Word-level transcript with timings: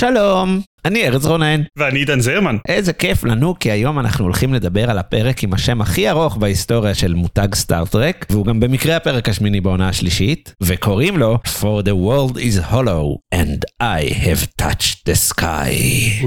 שלום, 0.00 0.60
אני 0.84 1.08
ארז 1.08 1.26
רונן. 1.26 1.62
ואני 1.76 1.98
עידן 1.98 2.20
זרמן. 2.20 2.56
איזה 2.68 2.92
כיף 2.92 3.24
לנו, 3.24 3.54
כי 3.60 3.70
היום 3.70 3.98
אנחנו 3.98 4.24
הולכים 4.24 4.54
לדבר 4.54 4.90
על 4.90 4.98
הפרק 4.98 5.44
עם 5.44 5.52
השם 5.52 5.80
הכי 5.80 6.10
ארוך 6.10 6.36
בהיסטוריה 6.36 6.94
של 6.94 7.14
מותג 7.14 7.54
סטארט-טרק, 7.54 8.26
והוא 8.30 8.46
גם 8.46 8.60
במקרה 8.60 8.96
הפרק 8.96 9.28
השמיני 9.28 9.60
בעונה 9.60 9.88
השלישית, 9.88 10.54
וקוראים 10.62 11.18
לו 11.18 11.38
For 11.46 11.84
the 11.84 11.92
world 11.92 12.36
is 12.36 12.72
hollow 12.72 13.34
and 13.34 13.58
I 13.82 14.12
have 14.12 14.62
touched 14.62 15.08
the 15.08 15.32
sky. 15.34 16.24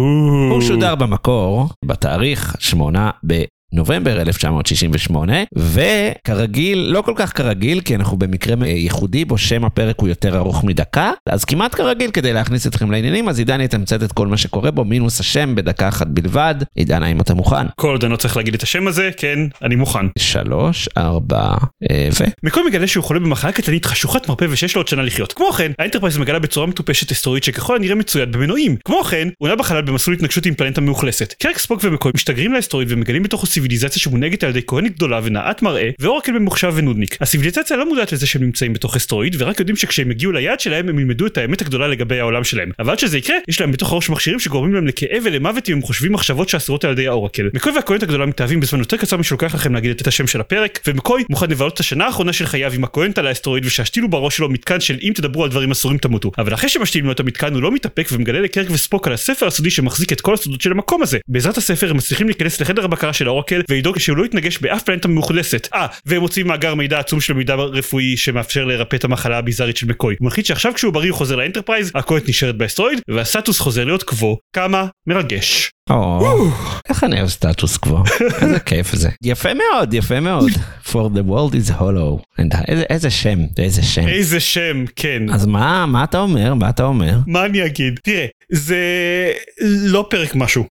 הוא 0.51 0.61
שודר 0.61 0.95
במקור 0.95 1.69
בתאריך 1.85 2.55
8 2.59 3.11
ב... 3.27 3.43
נובמבר 3.73 4.21
1968, 4.21 5.33
וכרגיל, 5.55 6.79
לא 6.79 7.01
כל 7.01 7.13
כך 7.15 7.37
כרגיל, 7.37 7.81
כי 7.81 7.95
אנחנו 7.95 8.17
במקרה 8.17 8.67
ייחודי 8.67 9.25
בו 9.25 9.37
שם 9.37 9.65
הפרק 9.65 9.99
הוא 9.99 10.09
יותר 10.09 10.37
ארוך 10.37 10.63
מדקה, 10.63 11.11
אז 11.29 11.45
כמעט 11.45 11.75
כרגיל 11.75 12.11
כדי 12.11 12.33
להכניס 12.33 12.67
אתכם 12.67 12.91
לעניינים, 12.91 13.29
אז 13.29 13.39
עידן 13.39 13.61
יתמצת 13.61 14.03
את 14.03 14.11
כל 14.11 14.27
מה 14.27 14.37
שקורה 14.37 14.71
בו, 14.71 14.85
מינוס 14.85 15.19
השם 15.19 15.55
בדקה 15.55 15.87
אחת 15.87 16.07
בלבד. 16.07 16.55
עידן, 16.75 17.03
האם 17.03 17.21
אתה 17.21 17.33
מוכן? 17.33 17.67
כל 17.75 17.91
עוד 17.91 18.03
אני 18.03 18.11
לא 18.11 18.17
צריך 18.17 18.37
להגיד 18.37 18.53
את 18.53 18.63
השם 18.63 18.87
הזה, 18.87 19.09
כן, 19.17 19.39
אני 19.61 19.75
מוכן. 19.75 20.05
שלוש, 20.19 20.89
ארבע, 20.97 21.55
אה, 21.91 22.09
ו... 22.19 22.23
מקוי 22.43 22.63
מגלה 22.67 22.87
שהוא 22.87 23.03
חולה 23.03 23.19
במחלה 23.19 23.51
קטלנית 23.51 23.85
חשוכת 23.85 24.29
מרפא 24.29 24.45
ושיש 24.49 24.75
לו 24.75 24.79
עוד 24.79 24.87
שנה 24.87 25.01
לחיות. 25.01 25.33
כמו 25.33 25.51
כן, 25.51 25.71
האנטרפרייז 25.79 26.17
מגלה 26.17 26.39
בצורה 26.39 26.67
מטופשת 26.67 27.11
אסטרואיד 27.11 27.43
שככל 27.43 27.75
הנראה 27.75 27.95
מצויד 27.95 28.31
במנועים. 28.31 28.75
כמו 28.85 29.03
כן, 29.03 29.27
הוא 29.37 29.49
נע 29.49 29.55
בחלל 29.55 29.81
במסלול 29.81 30.15
התנגשות 30.15 30.45
עם 30.45 30.53
פלנטה 30.53 30.81
מאוכלסת. 30.81 31.33
קירק 31.39 31.57
ספוק 31.57 31.81
ומקוי 31.83 32.11
משתגרים 32.15 32.53
לאסטרואיד 32.53 32.91
ומגלים 32.91 33.23
בתוכו 33.23 33.47
ציוויליזציה 33.63 34.01
שמונהגת 34.01 34.43
על 34.43 34.49
ידי 34.49 34.61
כהנת 34.67 34.95
גדולה 34.95 35.19
ונאת 35.23 35.61
מראה 35.61 35.89
ואורקל 35.99 36.31
ממוחשב 36.31 36.73
ונודניק. 36.75 37.17
הציוויליזציה 37.21 37.77
לא 37.77 37.89
מודעת 37.89 38.11
לזה 38.11 38.27
שהם 38.27 38.43
נמצאים 38.43 38.73
בתוך 38.73 38.95
אסטרואיד 38.95 39.35
ורק 39.39 39.59
יודעים 39.59 39.75
שכשהם 39.75 40.11
יגיעו 40.11 40.31
ליעד 40.31 40.59
שלהם 40.59 40.89
הם 40.89 40.99
ילמדו 40.99 41.25
את 41.25 41.37
האמת 41.37 41.61
הגדולה 41.61 41.87
לגבי 41.87 42.19
העולם 42.19 42.43
שלהם. 42.43 42.71
אבל 42.79 42.91
עד 42.91 42.99
שזה 42.99 43.17
יקרה 43.17 43.35
יש 43.47 43.61
להם 43.61 43.71
בתוך 43.71 43.91
הראש 43.91 44.09
מכשירים 44.09 44.39
שגורמים 44.39 44.73
להם 44.73 44.87
לכאב 44.87 45.23
ולמוות 45.25 45.69
אם 45.69 45.73
הם 45.73 45.81
חושבים 45.81 46.11
מחשבות 46.13 46.49
שאסורות 46.49 46.85
על 46.85 46.91
ידי 46.91 47.07
האורקל. 47.07 47.49
מקוי 47.53 47.71
והכהנת 47.71 48.03
הגדולה 48.03 48.25
מתאהבים 48.25 48.59
בזמן 48.59 48.79
יותר 48.79 48.97
קצר 48.97 49.17
משלוקח 49.17 49.55
לכם 49.55 49.73
להגיד 49.73 49.99
את 50.01 50.07
השם 50.07 50.27
של 50.27 50.41
הפרק 50.41 50.79
ומקוי 50.87 51.23
מוכן 51.29 51.49
לבלות 51.49 51.73
את 51.73 51.79
השנה 51.79 52.05
האחרונה 52.05 52.33
של 52.33 52.45
חייו 52.45 52.73
עם 52.73 52.83
הכהנת 52.83 53.17
על 53.17 53.27
האסטרואיד 53.27 53.65
ושהשתילו 53.65 54.09
בראש 54.09 54.37
שלו 54.37 54.49
מתקן 54.49 54.79
של 54.79 54.97
אם 55.01 55.11
תדברו 55.15 55.43
על 55.43 55.49
דברים 55.49 55.71
אסורים 55.71 55.97
תמותו. 55.97 56.31
אבל 56.37 56.53
אחרי 56.53 56.69
שמשתילים 56.69 57.05
לו 57.05 57.11
את 57.11 57.19
המתקן 57.19 57.53
הוא 57.53 57.61
לא 57.61 57.71
מתאפק 57.71 58.07
ומגלה 58.11 58.41
לקירק 58.41 58.67
וספוק 58.71 59.07
על 59.07 59.13
הספר 59.13 59.47
הסודי 59.47 59.69
שמחזיק 59.69 60.13
את 60.13 60.21
כל 60.21 60.33
הסודות 60.33 60.61
של 60.61 60.71
המקום 60.71 61.01
הזה. 61.01 61.17
בעזרת 61.27 61.57
הספר 61.57 61.89
הם 61.89 61.97
מצליחים 61.97 62.27
להיכנס 62.27 62.61
לחדר 62.61 62.83
הבקרה 62.83 63.13
של 63.13 63.27
האורקל 63.27 63.52
ולדאוג 63.69 63.99
שהוא 63.99 64.17
לא 64.17 64.25
יתנגש 64.25 64.57
באף 64.57 64.83
פלנטה 64.83 65.07
מאוכלסת. 65.07 65.67
אה, 65.73 65.87
והם 66.05 66.21
מוצאים 66.21 66.47
מאגר 66.47 66.75
מידע 66.75 66.99
עצום 66.99 67.21
של 67.21 67.33
מידע 67.33 67.55
רפואי 67.55 68.17
שמאפשר 68.17 68.65
לרפא 68.65 68.95
את 68.95 69.03
המחלה 69.03 69.37
הביזארית 69.37 69.77
של 69.77 69.87
מקוי. 69.87 70.15
הוא 70.19 70.27
מחליט 70.27 70.45
שעכשיו 70.45 70.73
כשהוא 70.73 70.93
בריא 70.93 71.09
הוא 71.11 71.17
חוזר 71.17 71.35
לאנטרפרייז, 71.35 71.91
הכהנת 71.95 72.29
נשארת 72.29 72.57
באסטרואיד, 72.57 72.99
והסטטוס 73.09 73.59
חוזר 73.59 73.83
להיות 73.85 74.03
קוו. 74.03 74.37
כמה 74.55 74.85
מרגש. 75.07 75.71
איך 76.89 77.03
אני 77.03 77.17
אוהב 77.17 77.29
סטטוס 77.29 77.77
קוו, 77.77 78.03
איזה 78.41 78.59
כיף 78.59 78.95
זה. 78.95 79.09
יפה 79.23 79.49
מאוד, 79.53 79.93
יפה 79.93 80.19
מאוד. 80.19 80.49
For 80.85 80.91
the 81.15 81.29
world 81.29 81.53
is 81.53 81.71
hollow. 81.79 82.39
איזה- 82.67 82.83
איזה 82.89 83.09
שם, 83.09 83.39
איזה 83.57 83.83
שם. 83.83 84.07
איזה 84.07 84.39
שם, 84.39 84.85
כן. 84.95 85.23
אז 85.33 85.45
מה, 85.45 85.85
מה 85.85 86.03
אתה 86.03 86.19
אומר? 86.19 86.53
מה 86.53 86.69
אתה 86.69 86.83
אומר? 86.83 87.13
מה 87.27 87.45
אני 87.45 87.65
אגיד? 87.65 87.99
תראה, 88.03 88.25
זה 88.51 88.77
לא 89.61 90.05
פרק 90.09 90.35
משהו. 90.35 90.65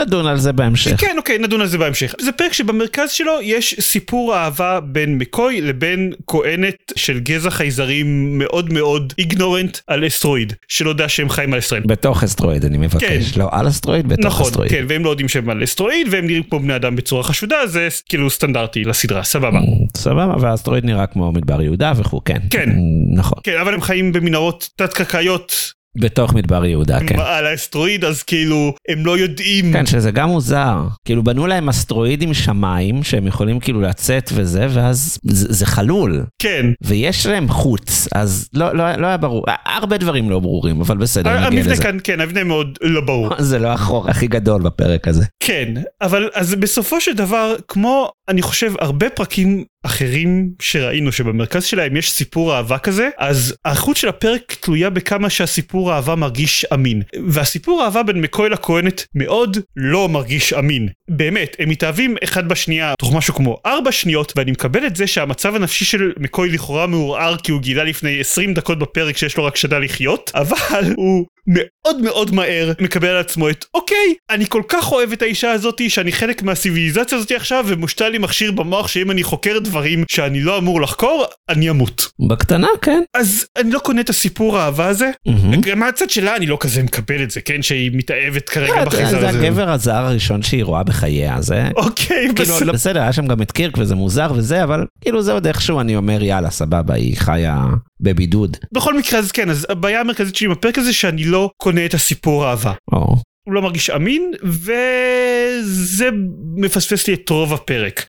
נדון 0.00 0.26
על 0.26 0.38
זה 0.38 0.52
בהמשך. 0.52 1.00
כן, 1.00 1.14
אוקיי, 1.18 1.38
נדון 1.38 1.60
על 1.60 1.66
זה 1.66 1.78
בהמשך. 1.78 2.14
זה 2.20 2.32
פרק 2.32 2.52
שבמרכז 2.52 3.10
שלו 3.10 3.32
יש 3.42 3.74
סיפור 3.80 4.36
אהבה 4.36 4.80
בין 4.80 5.18
מקוי 5.18 5.60
לבין 5.60 6.12
כהנת 6.26 6.92
של 6.96 7.20
גזע 7.20 7.50
חייזרים 7.50 8.38
מאוד 8.38 8.72
מאוד 8.72 9.12
איגנורנט 9.18 9.78
על 9.86 10.06
אסטרואיד, 10.06 10.52
שלא 10.68 10.88
יודע 10.88 11.08
שהם 11.08 11.28
חיים 11.28 11.52
על 11.52 11.58
אסטרואיד. 11.58 11.86
בתוך 11.86 12.24
אסטרואיד 12.24 12.64
אני 12.64 12.78
מבקש, 12.78 13.32
כן. 13.32 13.40
לא 13.40 13.48
על 13.52 13.68
אסטרואיד, 13.68 14.08
בתוך 14.08 14.26
נכון, 14.26 14.46
אסטרואיד. 14.46 14.70
כן, 14.70 14.84
והם 14.88 15.04
לא 15.04 15.10
יודעים 15.10 15.28
שהם 15.28 15.50
על 15.50 15.64
אסטרואיד 15.64 16.06
והם 16.10 16.26
נראים 16.26 16.42
כמו 16.42 16.60
בני 16.60 16.76
אדם 16.76 16.96
בצורה 16.96 17.22
חשודה, 17.22 17.56
זה 17.66 17.88
כאילו 18.08 18.30
סטנדרטי 18.30 18.84
לסדרה, 18.84 19.22
סבבה. 19.22 19.60
סבבה, 19.96 20.34
והאסטרואיד 20.40 20.84
נראה 20.84 21.06
כמו 21.06 21.32
מדבר 21.32 21.62
יהודה 21.62 21.92
וכו', 21.96 22.24
כן. 22.24 22.38
כן. 22.50 22.70
נכון. 23.14 23.38
כן, 23.42 23.56
אבל 23.60 23.74
הם 23.74 23.80
חיים 23.80 24.12
במנהרות 24.12 24.68
תת-קרקעיות 24.76 25.72
בתוך 25.98 26.34
מדבר 26.34 26.64
יהודה, 26.64 26.98
כן. 27.06 27.20
על 27.20 27.46
האסטרואיד, 27.46 28.04
אז 28.04 28.22
כאילו, 28.22 28.74
הם 28.88 29.06
לא 29.06 29.18
יודעים. 29.18 29.72
כן, 29.72 29.86
שזה 29.86 30.10
גם 30.10 30.28
מוזר. 30.28 30.76
כאילו 31.04 31.24
בנו 31.24 31.46
להם 31.46 31.68
אסטרואידים 31.68 32.34
שמיים, 32.34 33.02
שהם 33.02 33.26
יכולים 33.26 33.60
כאילו 33.60 33.80
לצאת 33.80 34.30
וזה, 34.34 34.66
ואז 34.70 35.18
זה, 35.22 35.46
זה 35.52 35.66
חלול. 35.66 36.24
כן. 36.42 36.66
ויש 36.82 37.26
להם 37.26 37.48
חוץ, 37.48 38.08
אז 38.14 38.48
לא, 38.54 38.74
לא, 38.74 38.92
לא 38.92 39.06
היה 39.06 39.16
ברור. 39.16 39.44
הרבה 39.66 39.98
דברים 39.98 40.30
לא 40.30 40.38
ברורים, 40.38 40.80
אבל 40.80 40.96
בסדר, 40.96 41.34
נגיע 41.34 41.46
המבנה 41.46 41.72
לזה. 41.72 41.82
כאן, 41.82 41.98
כן, 42.04 42.20
המבנה 42.20 42.44
מאוד 42.44 42.78
לא 42.82 43.00
ברור. 43.00 43.30
זה 43.50 43.58
לא 43.58 43.68
החור 43.68 44.10
הכי 44.10 44.26
גדול 44.26 44.62
בפרק 44.62 45.08
הזה. 45.08 45.24
כן, 45.40 45.74
אבל 46.02 46.28
אז 46.34 46.54
בסופו 46.54 47.00
של 47.00 47.14
דבר, 47.14 47.54
כמו 47.68 48.10
אני 48.28 48.42
חושב 48.42 48.72
הרבה 48.78 49.10
פרקים 49.10 49.64
אחרים 49.82 50.50
שראינו 50.60 51.12
שבמרכז 51.12 51.64
שלהם 51.64 51.96
יש 51.96 52.10
סיפור 52.10 52.56
אהבה 52.56 52.78
כזה, 52.78 53.08
אז 53.18 53.54
האיכות 53.64 53.96
של 53.96 54.08
הפרק 54.08 54.56
תלויה 54.60 54.90
בכמה 54.90 55.30
שהסיפור 55.30 55.92
האהבה 55.92 56.14
מרגיש 56.14 56.64
אמין. 56.74 57.02
והסיפור 57.26 57.82
האהבה 57.82 58.02
בין 58.02 58.20
מקוי 58.20 58.48
לכהנת 58.48 59.06
מאוד 59.14 59.56
לא 59.76 60.08
מרגיש 60.08 60.52
אמין. 60.52 60.88
באמת, 61.10 61.56
הם 61.58 61.68
מתאהבים 61.68 62.16
אחד 62.24 62.48
בשנייה 62.48 62.94
תוך 62.98 63.14
משהו 63.14 63.34
כמו 63.34 63.56
ארבע 63.66 63.92
שניות, 63.92 64.32
ואני 64.36 64.50
מקבל 64.50 64.86
את 64.86 64.96
זה 64.96 65.06
שהמצב 65.06 65.54
הנפשי 65.54 65.84
של 65.84 66.12
מקוי 66.18 66.48
לכאורה 66.48 66.86
מעורער 66.86 67.36
כי 67.36 67.52
הוא 67.52 67.60
גילה 67.60 67.84
לפני 67.84 68.20
20 68.20 68.54
דקות 68.54 68.78
בפרק 68.78 69.16
שיש 69.16 69.36
לו 69.36 69.44
רק 69.44 69.56
שנה 69.56 69.78
לחיות, 69.78 70.30
אבל 70.34 70.92
הוא 70.96 71.26
מאוד 71.46 72.00
מאוד 72.02 72.34
מהר 72.34 72.72
מקבל 72.80 73.08
על 73.08 73.16
עצמו 73.16 73.50
את 73.50 73.64
אוקיי 73.74 74.14
אני 74.30 74.46
כל 74.48 74.62
כך 74.68 74.92
אוהב 74.92 75.12
את 75.12 75.22
האישה 75.22 75.50
הזאתי 75.52 75.90
שאני 75.90 76.12
חלק 76.12 76.42
מהסיביליזציה 76.42 77.18
הזאתי 77.18 77.36
עכשיו 77.36 77.64
ומושתל 77.68 78.08
לי 78.08 78.18
מכשיר 78.18 78.52
במוח 78.52 78.88
שאם 78.88 79.10
אני 79.10 79.22
חוקר 79.22 79.58
דברים 79.58 80.04
שאני 80.10 80.40
לא 80.40 80.58
אמור 80.58 80.80
לחקור 80.80 81.24
אני 81.48 81.70
אמות. 81.70 82.06
בקטנה, 82.28 82.68
כן. 82.82 83.02
אז 83.16 83.46
אני 83.56 83.70
לא 83.70 83.78
קונה 83.78 84.00
את 84.00 84.08
הסיפור 84.08 84.58
האהבה 84.58 84.86
הזה. 84.86 85.10
מהמם. 85.26 85.60
גם 85.60 85.78
מהצד 85.78 86.10
שלה 86.10 86.36
אני 86.36 86.46
לא 86.46 86.56
כזה 86.60 86.82
מקבל 86.82 87.22
את 87.22 87.30
זה 87.30 87.40
כן? 87.40 87.62
שהיא 87.62 87.90
מתאהבת 87.94 88.48
כרגע 88.48 88.74
אה, 88.74 88.84
בחייזר 88.84 89.20
זה 89.20 89.28
הזה. 89.28 89.38
הגבר 89.38 89.70
הזר 89.70 89.92
הראשון 89.92 90.42
שהיא 90.42 90.64
רואה 90.64 90.82
בחייה, 90.82 91.42
זה... 91.42 91.68
אוקיי 91.76 92.28
כאילו, 92.36 92.54
בסדר. 92.54 92.72
בסדר, 92.72 93.00
היה 93.00 93.12
שם 93.12 93.26
גם 93.26 93.42
את 93.42 93.52
קירק 93.52 93.78
וזה 93.78 93.94
מוזר 93.94 94.32
וזה, 94.34 94.64
אבל 94.64 94.86
כאילו 95.00 95.22
זה 95.22 95.32
עוד 95.32 95.46
איכשהו 95.46 95.80
אני 95.80 95.96
אומר, 95.96 96.22
יאללה, 96.22 96.50
סבבה, 96.50 96.94
היא 96.94 97.16
חיה 97.16 97.64
בבידוד. 98.00 98.56
בכל 98.72 98.98
מקרה 98.98 99.18
אז 99.18 99.32
כן 99.32 99.50
אז 99.50 99.66
הבעיה 99.70 100.00
המרכזית 100.00 100.36
שלי 100.36 100.46
עם 100.46 100.52
הפרק 100.52 100.78
הזה 100.78 100.92
שאני 100.92 101.24
לא 101.24 101.50
קונה 101.56 101.86
את 101.86 101.94
הסיפור 101.94 102.44
האהבה 102.44 102.72
או. 102.92 103.16
הוא 103.44 103.54
לא 103.54 103.62
מרגיש 103.62 103.90
אמין 103.90 104.32
וזה 104.42 106.08
מפספס 106.56 107.08
לי 107.08 107.14
את 107.14 107.30
רוב 107.30 107.52
הפרק. 107.52 108.06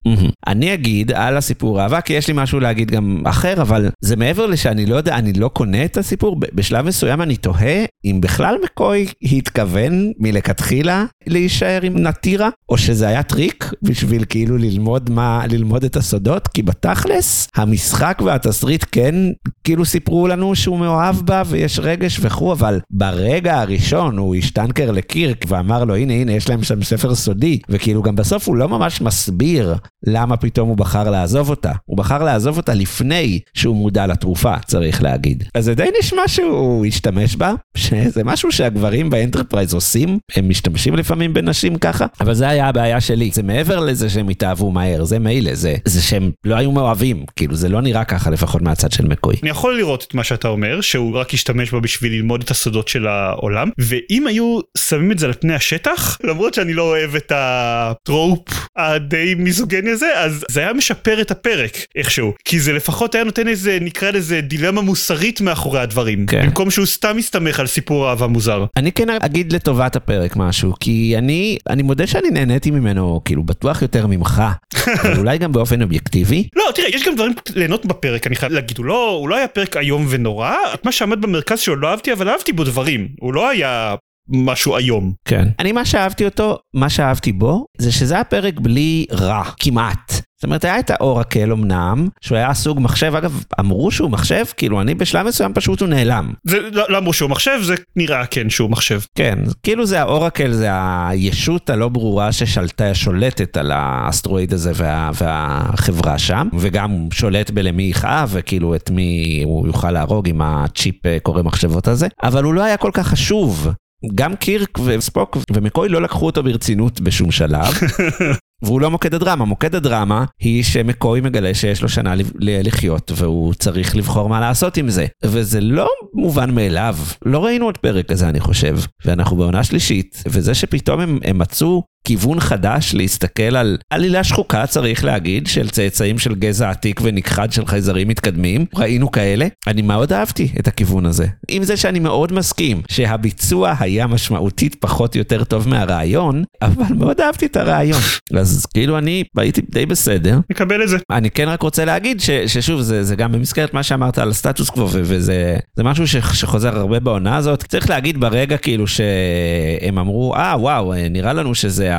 אני 0.47 0.73
אגיד 0.73 1.11
על 1.11 1.37
הסיפור 1.37 1.81
אהבה, 1.81 2.01
כי 2.01 2.13
יש 2.13 2.27
לי 2.27 2.33
משהו 2.37 2.59
להגיד 2.59 2.91
גם 2.91 3.23
אחר, 3.25 3.61
אבל 3.61 3.89
זה 4.01 4.15
מעבר 4.15 4.45
לשאני 4.45 4.85
לא 4.85 4.95
יודע, 4.95 5.15
אני 5.15 5.33
לא 5.33 5.47
קונה 5.47 5.85
את 5.85 5.97
הסיפור. 5.97 6.39
בשלב 6.53 6.85
מסוים 6.85 7.21
אני 7.21 7.37
תוהה 7.37 7.85
אם 8.05 8.21
בכלל 8.21 8.55
מקוי 8.63 9.07
התכוון 9.23 10.11
מלכתחילה 10.19 11.05
להישאר 11.27 11.79
עם 11.83 11.97
נטירה, 11.97 12.49
או 12.69 12.77
שזה 12.77 13.07
היה 13.07 13.23
טריק 13.23 13.71
בשביל 13.81 14.25
כאילו 14.29 14.57
ללמוד 14.57 15.09
מה, 15.09 15.43
ללמוד 15.49 15.83
את 15.83 15.95
הסודות, 15.95 16.47
כי 16.47 16.61
בתכלס, 16.61 17.47
המשחק 17.55 18.21
והתסריט 18.25 18.85
כן 18.91 19.15
כאילו 19.63 19.85
סיפרו 19.85 20.27
לנו 20.27 20.55
שהוא 20.55 20.79
מאוהב 20.79 21.15
בה 21.15 21.43
ויש 21.45 21.79
רגש 21.79 22.19
וכו', 22.21 22.53
אבל 22.53 22.79
ברגע 22.89 23.59
הראשון 23.59 24.17
הוא 24.17 24.35
השטינקר 24.35 24.91
לקירק 25.21 25.45
ואמר 25.47 25.83
לו 25.83 25.95
הנה 25.95 26.13
הנה 26.13 26.31
יש 26.31 26.49
להם 26.49 26.63
שם 26.63 26.83
ספר 26.83 27.15
סודי, 27.15 27.59
וכאילו 27.69 28.01
גם 28.01 28.15
בסוף 28.15 28.47
הוא 28.47 28.55
לא 28.55 28.69
ממש 28.69 29.01
מסביר 29.01 29.75
למה 30.07 30.37
פתאום 30.37 30.69
הוא 30.69 30.77
בחר 30.77 31.09
לעזוב 31.09 31.49
אותה. 31.49 31.71
הוא 31.85 31.97
בחר 31.97 32.23
לעזוב 32.23 32.57
אותה 32.57 32.73
לפני 32.73 33.39
שהוא 33.53 33.75
מודע 33.75 34.07
לתרופה, 34.07 34.53
צריך 34.65 35.03
להגיד. 35.03 35.43
אז 35.53 35.65
זה 35.65 35.75
די 35.75 35.89
נשמע 35.99 36.21
שהוא 36.27 36.85
השתמש 36.85 37.35
בה, 37.35 37.53
שזה 37.77 38.23
משהו 38.23 38.51
שהגברים 38.51 39.09
באנטרפרייז 39.09 39.73
עושים, 39.73 40.19
הם 40.35 40.49
משתמשים 40.49 40.95
לפעמים 40.95 41.33
בנשים 41.33 41.75
ככה, 41.75 42.05
אבל 42.21 42.33
זה 42.33 42.49
היה 42.49 42.67
הבעיה 42.67 43.01
שלי. 43.01 43.31
זה 43.33 43.43
מעבר 43.43 43.79
לזה 43.79 44.09
שהם 44.09 44.29
התאהבו 44.29 44.71
מהר, 44.71 45.03
זה 45.03 45.19
מילא, 45.19 45.55
זה, 45.55 45.75
זה 45.85 46.01
שהם 46.01 46.31
לא 46.45 46.55
היו 46.55 46.71
מאוהבים, 46.71 47.25
כאילו 47.35 47.55
זה 47.55 47.69
לא 47.69 47.81
נראה 47.81 48.03
ככה 48.03 48.29
לפחות 48.29 48.61
מהצד 48.61 48.91
של 48.91 49.07
מקוי. 49.07 49.35
אני 49.43 49.49
יכול 49.49 49.77
לראות 49.77 50.05
את 50.07 50.13
מה 50.13 50.23
שאתה 50.23 50.47
אומר 50.47 50.81
שהוא 50.81 51.17
רק 51.17 51.33
השתמש 51.33 51.71
בה 51.71 51.79
בשביל 51.79 52.13
ללמוד 52.13 52.41
את 52.43 52.51
הסודות 52.51 52.87
של 52.87 53.07
העולם 53.07 53.69
ואם 53.77 54.27
היו 54.27 54.59
שמים 54.77 55.10
את 55.11 55.19
זה 55.19 55.25
על 55.25 55.33
פני 55.33 55.53
השטח 55.53 56.17
למרות 56.23 56.53
שאני 56.53 56.73
לא 56.73 56.83
אוהב 56.83 57.15
את 57.15 57.31
הטרופ 57.35 58.39
הדי 58.77 59.35
מיזוגני 59.35 59.89
הזה 59.89 60.19
אז 60.19 60.45
זה 60.51 60.59
היה 60.59 60.73
משפר 60.73 61.21
את 61.21 61.31
הפרק 61.31 61.77
איכשהו 61.95 62.33
כי 62.45 62.59
זה 62.59 62.73
לפחות 62.73 63.15
היה 63.15 63.23
נותן 63.23 63.47
איזה 63.47 63.77
נקרא 63.81 64.11
לזה 64.11 64.41
דילמה 64.41 64.81
מוסרית 64.81 65.41
מאחורי 65.41 65.79
הדברים 65.79 66.25
כן. 66.25 66.45
במקום 66.45 66.71
שהוא 66.71 66.85
סתם 66.85 67.17
מסתמך 67.17 67.59
על 67.59 67.67
סיפור 67.67 68.09
אהבה 68.09 68.27
מוזר. 68.27 68.65
אני 68.77 68.91
כן 68.91 69.09
אגיד 69.09 69.53
לטובת 69.53 69.95
הפרק 69.95 70.35
משהו, 70.35 70.73
כי 70.79 71.15
אני, 71.17 71.57
אני 71.69 71.83
מודה 71.83 72.07
שאני 72.07 72.29
נהניתי 72.29 72.71
ממנו, 72.71 73.21
כאילו, 73.25 73.43
בטוח 73.43 73.81
יותר 73.81 74.07
ממך, 74.07 74.43
אבל 75.01 75.17
אולי 75.17 75.37
גם 75.37 75.51
באופן 75.51 75.81
אובייקטיבי. 75.81 76.47
לא 76.55 76.63
תראה 76.75 76.89
יש 76.89 77.07
גם 77.07 77.15
דברים 77.15 77.33
ליהנות 77.55 77.85
בפרק 77.85 78.27
אני 78.27 78.35
חייב 78.35 78.51
להגיד 78.51 78.77
הוא 78.77 78.85
לא 78.85 79.09
הוא 79.09 79.29
לא 79.29 79.35
היה 79.35 79.47
פרק 79.47 79.77
איום 79.77 80.05
ונורא 80.09 80.55
מה 80.83 80.91
שעמד 80.91 81.21
במרכז 81.21 81.59
שלו 81.59 81.75
לא 81.75 81.87
אהבתי 81.87 82.13
אבל 82.13 82.29
אהבתי 82.29 82.53
בו 82.53 82.63
דברים 82.63 83.07
הוא 83.19 83.33
לא 83.33 83.49
היה 83.49 83.95
משהו 84.31 84.77
איום. 84.77 85.13
כן. 85.25 85.47
אני 85.59 85.71
מה 85.71 85.85
שאהבתי 85.85 86.25
אותו, 86.25 86.57
מה 86.73 86.89
שאהבתי 86.89 87.31
בו, 87.31 87.65
זה 87.77 87.91
שזה 87.91 88.13
היה 88.13 88.23
פרק 88.23 88.59
בלי 88.59 89.05
רע, 89.11 89.43
כמעט. 89.59 90.11
זאת 90.41 90.43
אומרת, 90.43 90.65
היה 90.65 90.79
את 90.79 90.89
האורקל 90.89 91.51
אמנם, 91.51 92.07
שהוא 92.21 92.37
היה 92.37 92.53
סוג 92.53 92.79
מחשב, 92.79 93.15
אגב, 93.15 93.43
אמרו 93.59 93.91
שהוא 93.91 94.09
מחשב, 94.09 94.43
כאילו, 94.57 94.81
אני 94.81 94.95
בשלב 94.95 95.27
מסוים 95.27 95.53
פשוט 95.53 95.81
הוא 95.81 95.89
נעלם. 95.89 96.33
זה 96.43 96.59
לא 96.71 96.83
לא 96.89 96.97
אמרו 96.97 97.13
שהוא 97.13 97.29
מחשב 97.29 97.59
זה 97.61 97.75
נראה 97.95 98.25
כן 98.25 98.49
שהוא 98.49 98.69
מחשב. 98.69 98.99
כן, 99.15 99.39
כאילו 99.63 99.85
זה 99.85 100.01
האורקל, 100.01 100.51
זה 100.51 100.67
הישות 101.07 101.69
הלא 101.69 101.89
ברורה 101.89 102.31
ששלטה, 102.31 102.93
שולטת 102.93 103.57
על 103.57 103.71
האסטרואיד 103.73 104.53
הזה 104.53 104.71
וה, 104.75 105.11
והחברה 105.21 106.17
שם, 106.17 106.47
וגם 106.59 107.07
שולט 107.13 107.51
בלמי 107.51 107.83
יכאב, 107.83 108.29
וכאילו 108.31 108.75
את 108.75 108.89
מי 108.89 109.41
הוא 109.45 109.67
יוכל 109.67 109.91
להרוג 109.91 110.29
עם 110.29 110.41
הצ'יפ 110.41 111.05
אה, 111.05 111.17
קורא 111.23 111.41
מחשבות 111.41 111.87
הזה, 111.87 112.07
אבל 112.23 112.43
הוא 112.43 112.53
לא 112.53 112.63
היה 112.63 112.77
כל 112.77 112.91
כך 112.93 113.07
חשוב. 113.07 113.71
גם 114.15 114.35
קירק 114.35 114.79
וספוק 114.85 115.37
ומקוי 115.51 115.89
לא 115.89 116.01
לקחו 116.01 116.25
אותו 116.25 116.43
ברצינות 116.43 117.01
בשום 117.01 117.31
שלב. 117.31 117.73
והוא 118.61 118.81
לא 118.81 118.91
מוקד 118.91 119.13
הדרמה, 119.13 119.45
מוקד 119.45 119.75
הדרמה 119.75 120.25
היא 120.39 120.63
שמקוי 120.63 121.21
מגלה 121.21 121.53
שיש 121.53 121.81
לו 121.81 121.89
שנה 121.89 122.13
לחיות 122.39 123.11
והוא 123.15 123.53
צריך 123.53 123.95
לבחור 123.95 124.29
מה 124.29 124.39
לעשות 124.39 124.77
עם 124.77 124.89
זה. 124.89 125.05
וזה 125.23 125.61
לא 125.61 125.89
מובן 126.13 126.55
מאליו, 126.55 126.95
לא 127.25 127.45
ראינו 127.45 127.65
עוד 127.65 127.77
פרק 127.77 128.07
כזה 128.07 128.29
אני 128.29 128.39
חושב, 128.39 128.77
ואנחנו 129.05 129.37
בעונה 129.37 129.63
שלישית, 129.63 130.23
וזה 130.27 130.53
שפתאום 130.53 130.99
הם, 130.99 131.19
הם 131.23 131.37
מצאו 131.37 131.83
כיוון 132.03 132.39
חדש 132.39 132.93
להסתכל 132.93 133.55
על 133.55 133.77
עלילה 133.89 134.23
שחוקה 134.23 134.67
צריך 134.67 135.03
להגיד 135.03 135.47
של 135.47 135.69
צאצאים 135.69 136.19
של 136.19 136.35
גזע 136.35 136.69
עתיק 136.69 136.99
ונכחד 137.03 137.51
של 137.51 137.65
חייזרים 137.65 138.07
מתקדמים, 138.07 138.65
ראינו 138.75 139.11
כאלה, 139.11 139.47
אני 139.67 139.81
מאוד 139.81 140.13
אהבתי 140.13 140.51
את 140.59 140.67
הכיוון 140.67 141.05
הזה. 141.05 141.27
עם 141.47 141.63
זה 141.63 141.77
שאני 141.77 141.99
מאוד 141.99 142.33
מסכים 142.33 142.81
שהביצוע 142.87 143.73
היה 143.79 144.07
משמעותית 144.07 144.75
פחות 144.75 145.15
יותר 145.15 145.43
טוב 145.43 145.69
מהרעיון, 145.69 146.43
אבל 146.61 146.95
מאוד 146.95 147.21
אהבתי 147.21 147.45
את 147.45 147.57
הרעיון. 147.57 148.01
אז 148.39 148.50
כאילו 148.73 148.97
אני 148.97 149.23
הייתי 149.37 149.61
די 149.69 149.85
בסדר. 149.85 150.39
מקבל 150.49 150.83
את 150.83 150.89
זה. 150.89 150.97
אני 151.11 151.31
כן 151.31 151.49
רק 151.49 151.61
רוצה 151.61 151.85
להגיד 151.85 152.21
ש, 152.21 152.29
ששוב 152.29 152.81
זה, 152.81 153.03
זה 153.03 153.15
גם 153.15 153.31
במסגרת 153.31 153.73
מה 153.73 153.83
שאמרת 153.83 154.17
על 154.17 154.29
הסטטוס 154.29 154.69
קוו 154.69 154.89
וזה 154.93 155.57
זה 155.75 155.83
משהו 155.83 156.07
ש, 156.07 156.15
שחוזר 156.33 156.77
הרבה 156.77 156.99
בעונה 156.99 157.37
הזאת 157.37 157.63
צריך 157.63 157.89
להגיד 157.89 158.19
ברגע 158.19 158.57
כאילו 158.57 158.87
שהם 158.87 159.97
אמרו 159.99 160.35
אה 160.35 160.55
וואו 160.59 160.93
נראה 161.09 161.33
לנו 161.33 161.55
שזה 161.55 161.91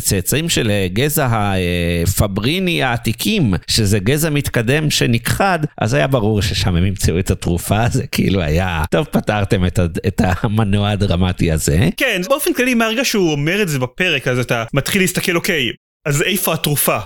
צאצאים 0.00 0.48
של 0.48 0.70
אה, 0.70 0.86
גזע 0.92 1.28
הפבריני 2.02 2.82
העתיקים 2.82 3.54
שזה 3.66 3.98
גזע 3.98 4.30
מתקדם 4.30 4.90
שנכחד 4.90 5.58
אז 5.80 5.94
היה 5.94 6.06
ברור 6.06 6.42
ששם 6.42 6.76
הם 6.76 6.86
ימצאו 6.86 7.18
את 7.18 7.30
התרופה 7.30 7.88
זה 7.98 8.06
כאילו 8.06 8.40
היה 8.40 8.84
טוב 8.90 9.06
פתרתם 9.06 9.66
את, 9.66 9.80
את 10.06 10.22
המנוע 10.42 10.90
הדרמטי 10.90 11.52
הזה. 11.52 11.88
כן 11.96 12.20
באופן 12.28 12.52
כללי 12.52 12.74
מהרגע 12.74 13.04
שהוא 13.04 13.32
אומר 13.32 13.62
את 13.62 13.68
זה 13.68 13.78
בפרק 13.78 14.28
אז 14.28 14.38
אתה 14.38 14.64
מתחיל 14.74 15.02
להסתכל 15.02 15.36
אוקיי. 15.36 15.70
אז 16.06 16.22
איפה 16.22 16.54
התרופה? 16.54 16.98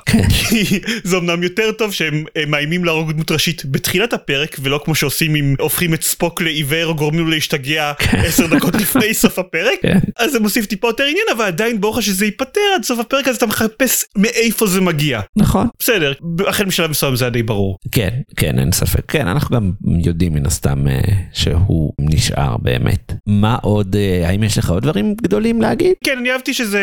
כי 0.50 0.80
זה 1.04 1.16
אמנם 1.16 1.42
יותר 1.42 1.72
טוב 1.72 1.92
שהם 1.92 2.24
הם 2.36 2.50
מאיימים 2.50 2.84
להרוג 2.84 3.12
דמות 3.12 3.30
ראשית 3.30 3.62
בתחילת 3.64 4.12
הפרק 4.12 4.56
ולא 4.62 4.80
כמו 4.84 4.94
שעושים 4.94 5.36
אם 5.36 5.54
הופכים 5.60 5.94
את 5.94 6.02
ספוק 6.02 6.42
לעיוור 6.42 6.86
או 6.86 6.94
גורמים 6.94 7.20
לו 7.20 7.30
להשתגע 7.30 7.92
עשר 8.12 8.46
דקות 8.46 8.74
לפני 8.74 9.14
סוף 9.14 9.38
הפרק 9.38 9.78
כן. 9.82 9.98
אז 10.18 10.32
זה 10.32 10.40
מוסיף 10.40 10.66
טיפה 10.66 10.88
יותר 10.88 11.04
עניין 11.04 11.26
אבל 11.36 11.44
עדיין 11.44 11.80
ברור 11.80 11.94
לך 11.98 12.02
שזה 12.02 12.24
ייפתר 12.24 12.60
עד 12.74 12.84
סוף 12.84 12.98
הפרק 12.98 13.28
אז 13.28 13.36
אתה 13.36 13.46
מחפש 13.46 14.04
מאיפה 14.16 14.66
זה 14.66 14.80
מגיע. 14.80 15.20
נכון. 15.36 15.66
בסדר 15.78 16.12
החל 16.46 16.64
משלב 16.64 16.90
מסוים 16.90 17.16
זה 17.16 17.24
היה 17.24 17.30
די 17.30 17.42
ברור. 17.42 17.78
כן, 17.92 18.10
כן, 18.36 18.58
אין 18.58 18.72
ספק. 18.72 19.10
כן, 19.10 19.28
אנחנו 19.28 19.56
גם 19.56 19.72
יודעים 20.04 20.34
מן 20.34 20.46
הסתם 20.46 20.88
אה, 20.88 21.00
שהוא 21.32 21.92
נשאר 22.00 22.56
באמת. 22.56 23.12
מה 23.26 23.56
עוד, 23.62 23.96
אה, 23.96 24.28
האם 24.28 24.42
יש 24.42 24.58
לך 24.58 24.70
עוד 24.70 24.82
דברים 24.82 25.14
גדולים 25.22 25.62
להגיד? 25.62 25.92
כן 26.04 26.18
אני 26.18 26.32
אהבתי 26.32 26.54
שזה 26.54 26.82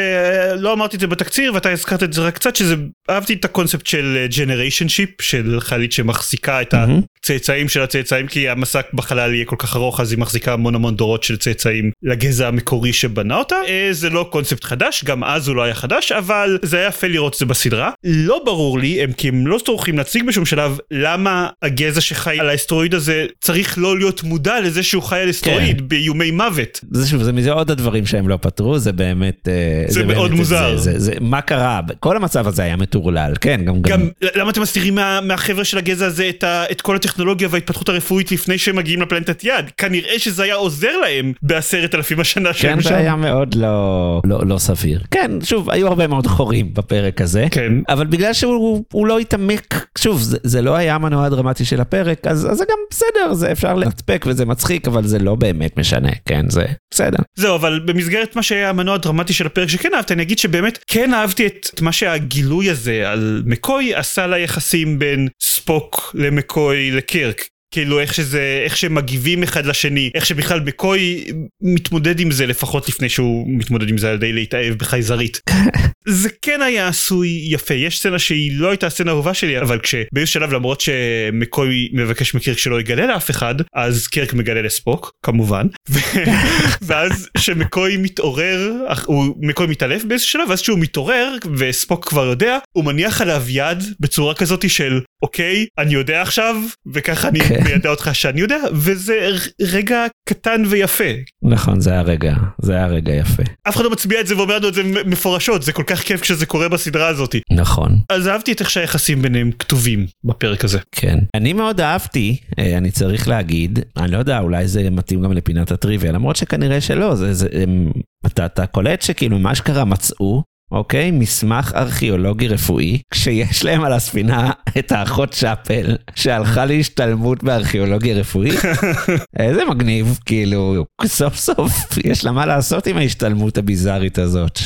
לא 0.58 0.74
אמרתי 0.74 0.96
את 0.96 1.02
זה 1.02 1.08
בתקציר 1.08 1.54
ואתה 1.54 1.70
הזכרת 1.70 1.99
את 2.04 2.14
זה 2.14 2.22
רק 2.22 2.36
קצת 2.36 2.56
שזה 2.56 2.76
אהבתי 3.10 3.34
את 3.34 3.46
הקונספט 3.46 3.88
של 3.88 4.26
ג'נריישן 4.38 4.90
שיפ 4.90 5.22
של 5.22 5.58
חללית 5.60 5.92
שמחזיקה 5.92 6.62
את 6.62 6.76
מהמם. 6.76 7.02
הצאצאים 7.20 7.70
של 7.70 7.82
הצאצאים 7.82 8.28
כי 8.28 8.50
המסק 8.50 8.86
בחלל 8.94 9.34
יהיה 9.34 9.46
כל 9.46 9.56
כך 9.60 9.76
ארוך 9.76 10.00
אז 10.00 10.12
היא 10.12 10.20
מחזיקה 10.20 10.54
המון 10.54 10.76
המון 10.76 10.96
דורות 10.96 11.24
של 11.24 11.38
צאצאים 11.38 11.92
לגזע 12.04 12.48
המקורי 12.48 12.94
שבנה 12.94 13.38
אותה 13.38 13.56
אה, 13.68 13.88
זה 13.92 14.10
לא 14.10 14.30
קונספט 14.32 14.64
חדש 14.64 15.04
גם 15.04 15.24
אז 15.24 15.48
הוא 15.48 15.56
לא 15.56 15.64
היה 15.64 15.74
חדש 15.74 16.12
אבל 16.12 16.60
זה 16.62 16.78
היה 16.78 16.88
יפה 16.88 17.08
לראות 17.08 17.34
את 17.34 17.40
זה 17.40 17.46
בסדרה 17.46 17.92
לא 18.04 18.42
ברור 18.46 18.80
לי 18.80 19.04
הם 19.04 19.12
כי 19.12 19.28
הם 19.28 19.48
לא 19.48 19.60
טורחים 19.66 19.98
להציג 19.98 20.24
בשום 20.28 20.46
שלב 20.46 20.78
למה 20.92 21.50
הגזע 21.62 22.02
שחי 22.02 22.40
על 22.40 22.50
האסטרואיד 22.50 22.94
הזה 22.94 23.26
צריך 23.42 23.78
לא 23.78 23.98
להיות 23.98 24.24
מודע 24.24 24.60
לזה 24.62 24.84
שהוא 24.84 25.04
חי 25.04 25.20
על 25.20 25.30
אסטרואיד 25.30 25.90
באיומי 25.90 26.32
מוות. 26.32 26.80
זה 26.92 27.08
שוב, 27.08 27.24
זה 27.24 27.32
מזה 27.32 27.52
עוד 27.52 27.72
הדברים 27.72 28.06
שהם 28.06 28.30
לא 28.30 28.38
פתרו, 28.42 28.80
זה 28.80 28.92
באמת... 28.92 29.48
אה, 29.48 29.84
זה 29.88 30.06
מאוד 30.06 30.30
באמת, 30.30 30.40
מוזר. 30.40 30.78
זה, 30.78 30.92
זה, 30.92 31.00
זה, 31.00 31.14
מה 31.22 31.42
קרה? 31.42 31.82
כל 32.00 32.16
המצב 32.18 32.48
הזה 32.48 32.64
היה 32.64 32.76
מטורלל, 32.76 33.34
כן, 33.42 33.62
גם... 33.66 33.82
גם 33.82 34.10
למה 34.36 34.52
אתם 34.52 34.62
מסתירים 34.62 34.96
מה, 34.96 35.22
מהחבר'ה 35.22 35.64
של 35.64 35.78
הגזע 35.78 36.06
הזה 36.06 36.30
את, 36.30 36.44
ה, 36.44 36.64
את 36.72 36.82
כל 36.82 36.96
הטכנולוגיה 36.96 37.48
וההתפתחות 37.52 37.90
הרפואית 37.90 38.32
לפני 38.32 38.58
שהם 38.58 38.76
מגיעים 38.76 39.02
לפלנטת 39.02 39.44
יד 39.44 39.66
כנראה 39.78 40.20
שזה 40.20 40.44
היה 40.44 40.56
עוזר 40.56 40.98
להם 40.98 41.34
בעשרת 41.42 41.96
אלפים 41.96 42.20
השנה 42.20 42.54
כן, 42.54 42.60
שהם 42.60 42.82
זה 42.82 42.90
שם. 42.90 42.96
היה 42.96 43.16
מאוד 43.16 43.56
לא, 43.56 44.22
לא, 44.26 44.40
לא 44.46 44.58
סביר. 44.58 45.02
כן, 45.12 45.32
שוב, 45.44 45.70
היו 45.70 45.88
הרבה 45.88 46.08
מאוד 46.08 46.28
חורים 46.28 46.74
בפרק 46.74 47.22
הזה. 47.22 47.48
כן. 47.52 47.74
אבל 47.90 48.06
בגלל 48.06 48.34
שהוא 48.34 48.84
הוא 48.92 49.08
לא 49.08 49.20
התעמק, 49.20 49.86
שוב, 49.98 50.22
זה, 50.22 50.38
זה 50.44 50.62
לא 50.62 50.76
היה 50.76 50.96
המנוע 50.96 51.26
הדרמטי 51.26 51.66
של 51.66 51.82
הפרק, 51.82 52.28
אז, 52.28 52.48
אז 52.52 52.58
זה 52.58 52.64
גם 52.70 52.78
בסדר, 52.92 53.34
זה 53.34 53.52
אפשר 53.52 53.74
להצפק 53.74 54.26
וזה 54.28 54.46
מצחיק, 54.46 54.88
אבל 54.88 55.08
זה 55.08 55.20
לא 55.20 55.36
באמת 55.36 55.78
משנה, 55.78 56.10
כן, 56.26 56.50
זה 56.50 56.66
בסדר. 56.92 57.18
זהו 57.36 57.56
אבל 57.56 57.80
במסגרת 57.86 58.36
מה 58.36 58.44
שהיה 58.44 58.70
המנוע 58.70 58.96
הדרמטי 58.96 59.34
של 59.34 59.46
הפרק 59.46 59.70
שכן 59.70 59.90
אהבתי 59.96 60.14
אני 60.14 60.24
אגיד 60.24 60.40
שבאמת 60.40 60.80
כן 60.88 61.14
אהבתי 61.14 61.48
את 61.48 61.79
מה 61.82 61.92
שהגילוי 61.92 62.70
הזה 62.70 63.10
על 63.10 63.44
מקוי 63.46 63.96
עשה 63.96 64.28
ליחסים 64.28 65.00
בין 65.00 65.28
ספוק 65.42 66.16
למקוי 66.16 66.92
לקירק. 66.92 67.48
כאילו 67.72 68.00
איך 68.00 68.14
שזה 68.14 68.62
איך 68.66 68.78
שהם 68.78 68.96
מגיבים 68.96 69.44
אחד 69.44 69.66
לשני 69.66 70.12
איך 70.16 70.26
שבכלל 70.26 70.60
מקוי 70.60 71.26
מתמודד 71.62 72.20
עם 72.20 72.32
זה 72.32 72.46
לפחות 72.46 72.90
לפני 72.90 73.10
שהוא 73.10 73.46
מתמודד 73.48 73.90
עם 73.90 73.98
זה 73.98 74.10
על 74.10 74.16
ידי 74.16 74.34
להתאהב 74.34 74.74
בחייזרית. 74.74 75.42
זה 76.08 76.30
כן 76.42 76.62
היה 76.62 76.88
עשוי 76.88 77.48
יפה 77.50 77.74
יש 77.74 78.00
סצנה 78.00 78.20
שהיא 78.20 78.52
לא 78.56 78.70
הייתה 78.70 78.88
הסצנה 78.88 79.12
האהובה 79.12 79.34
שלי 79.34 79.60
אבל 79.60 79.80
כשבאיזשהו 79.80 80.34
שלב 80.34 80.54
למרות 80.54 80.82
שמקוי 80.82 81.90
מבקש 81.94 82.36
מקירק 82.36 82.58
שלא 82.58 82.80
יגלה 82.80 83.06
לאף 83.06 83.30
אחד 83.30 83.56
אז 83.76 84.08
קירק 84.08 84.34
מגלה 84.34 84.62
לספוק 84.62 85.12
כמובן 85.26 85.68
ואז 86.88 87.30
שמקוי 87.38 87.98
מתעורר 87.98 88.72
הוא 89.06 89.36
מקוי 89.42 89.68
מתעלף 89.68 90.04
באיזשהו 90.04 90.32
שלב 90.32 90.50
ואז 90.50 90.62
כשהוא 90.62 90.80
מתעורר 90.80 91.36
וספוק 91.58 92.08
כבר 92.08 92.26
יודע 92.26 92.58
הוא 92.72 92.86
מניח 92.86 93.22
עליו 93.22 93.44
יד 93.48 93.84
בצורה 94.00 94.36
כזאת 94.36 94.70
של 94.70 95.02
אוקיי 95.24 95.66
אני 95.78 95.94
יודע 95.94 96.22
עכשיו 96.22 96.56
וככה 96.94 97.28
אני 97.28 97.40
כן. 97.40 97.64
מיידע 97.64 97.90
אותך 97.90 98.10
שאני 98.14 98.42
יודע 98.42 98.58
וזה 98.74 99.30
רגע 99.62 100.06
קטן 100.30 100.64
ויפה 100.68 101.04
נכון, 101.44 101.80
זה 101.80 101.92
היה 101.92 102.02
רגע, 102.02 102.34
זה 102.62 102.74
היה 102.74 102.88
רגע 102.88 103.14
יפה. 103.14 103.44
אף 103.68 103.76
אחד 103.76 103.84
לא 103.84 103.90
מצביע 103.90 104.22
את 104.22 104.28
זה 104.28 104.38
ואומר 104.38 104.58
לנו 104.58 104.70
את 104.70 104.74
זה 104.74 104.84
מפורשות 104.84 105.64
זה 105.64 105.74
כל 105.74 105.84
כך 105.90 106.00
כיף 106.00 106.22
כשזה 106.22 106.46
קורה 106.46 106.70
בסדרה 106.70 107.08
הזאת 107.08 107.36
נכון. 107.52 107.98
אז 108.10 108.28
אהבתי 108.28 108.52
את 108.52 108.60
איך 108.60 108.70
שהיחסים 108.70 109.22
ביניהם 109.22 109.52
כתובים 109.52 110.06
בפרק 110.24 110.64
הזה. 110.64 110.80
כן. 110.92 111.20
אני 111.36 111.54
מאוד 111.54 111.82
אהבתי, 111.82 112.38
אה, 112.60 112.78
אני 112.78 112.92
צריך 112.92 113.28
להגיד, 113.28 113.80
אני 113.98 114.12
לא 114.12 114.18
יודע, 114.18 114.40
אולי 114.40 114.68
זה 114.68 114.90
מתאים 114.90 115.22
גם 115.22 115.32
לפינת 115.32 115.72
הטריוויה, 115.72 116.12
למרות 116.12 116.36
שכנראה 116.36 116.82
שלא, 116.82 117.16
זה, 117.16 117.34
זה, 117.34 117.48
הם, 117.64 117.92
אתה, 118.26 118.46
אתה 118.46 118.66
קולט 118.66 119.02
שכאילו 119.02 119.40
מה 119.40 119.56
שקרה 119.56 119.86
מצאו. 119.86 120.44
אוקיי, 120.72 121.12
מסמך 121.12 121.72
ארכיאולוגי 121.76 122.48
רפואי, 122.48 123.02
כשיש 123.12 123.66
להם 123.66 123.84
על 123.84 123.94
הספינה 123.94 124.52
את 124.80 124.92
האחות 124.92 125.34
שאפל, 125.34 125.96
שהלכה 126.16 126.66
להשתלמות 126.66 127.44
בארכיאולוגיה 127.44 128.16
רפואית. 128.16 128.60
איזה 129.40 129.66
מגניב, 129.66 130.20
כאילו, 130.26 130.86
סוף 131.06 131.36
סוף 131.36 131.98
יש 132.04 132.26
לה 132.26 132.32
מה 132.32 132.46
לעשות 132.46 132.88
עם 132.88 132.98
ההשתלמות 132.98 133.58
הביזארית 133.58 134.18
הזאת, 134.18 134.60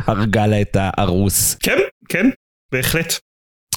שהרגה 0.00 0.46
לה 0.46 0.60
את 0.60 0.76
הארוס. 0.80 1.54
כן, 1.54 1.78
כן, 2.08 2.26
בהחלט. 2.72 3.12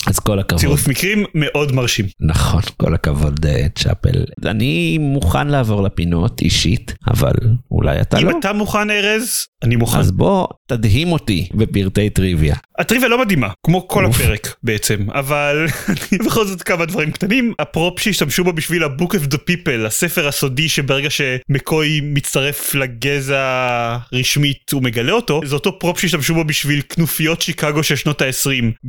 אז 0.07 0.19
כל 0.19 0.39
הכבוד. 0.39 0.59
צירוף 0.59 0.87
מקרים 0.87 1.25
מאוד 1.33 1.71
מרשים. 1.71 2.05
נכון, 2.19 2.61
כל 2.77 2.93
הכבוד 2.93 3.45
אה, 3.45 3.67
צ'אפל. 3.75 4.23
אני 4.45 4.97
מוכן 4.97 5.47
לעבור 5.47 5.83
לפינות 5.83 6.41
אישית, 6.41 6.93
אבל 7.07 7.33
אולי 7.71 8.01
אתה 8.01 8.19
אם 8.19 8.25
לא. 8.25 8.39
אתה 8.39 8.53
מוכן 8.53 8.89
ארז, 8.89 9.47
אני 9.63 9.75
מוכן. 9.75 9.99
אז 9.99 10.11
בוא 10.11 10.47
תדהים 10.67 11.11
אותי 11.11 11.49
בפרטי 11.53 12.09
טריוויה. 12.09 12.55
הטריוויה 12.79 13.09
לא 13.09 13.21
מדהימה, 13.21 13.49
כמו 13.65 13.87
כל 13.87 14.05
אוף. 14.05 14.21
הפרק 14.21 14.55
בעצם, 14.63 15.07
אבל 15.13 15.65
בכל 16.25 16.47
זאת 16.47 16.63
כמה 16.63 16.85
דברים 16.85 17.11
קטנים. 17.11 17.53
הפרופ 17.59 17.99
שהשתמשו 17.99 18.43
בו 18.43 18.53
בשביל 18.53 18.83
ה-Book 18.83 19.11
of 19.13 19.33
the 19.33 19.37
People, 19.37 19.85
הספר 19.85 20.27
הסודי 20.27 20.69
שברגע 20.69 21.09
שמקוי 21.09 22.01
מצטרף 22.03 22.75
לגזע 22.75 23.97
רשמית 24.13 24.69
הוא 24.71 24.83
מגלה 24.83 25.11
אותו, 25.11 25.41
זה 25.45 25.55
אותו 25.55 25.79
פרופ 25.79 25.99
שהשתמשו 25.99 26.33
בו 26.33 26.43
בשביל 26.43 26.81
כנופיות 26.89 27.41
שיקגו 27.41 27.83
של 27.83 27.95
שנות 27.95 28.21
ה-20 28.21 28.87